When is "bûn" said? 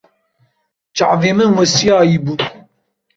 2.25-2.39